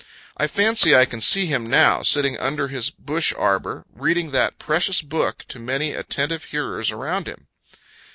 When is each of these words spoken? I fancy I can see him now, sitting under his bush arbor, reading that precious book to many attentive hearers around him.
I 0.35 0.47
fancy 0.47 0.95
I 0.95 1.05
can 1.05 1.21
see 1.21 1.45
him 1.45 1.63
now, 1.63 2.01
sitting 2.01 2.35
under 2.39 2.69
his 2.69 2.89
bush 2.89 3.35
arbor, 3.37 3.85
reading 3.93 4.31
that 4.31 4.57
precious 4.57 4.99
book 5.03 5.45
to 5.49 5.59
many 5.59 5.91
attentive 5.93 6.45
hearers 6.45 6.91
around 6.91 7.27
him. 7.27 7.45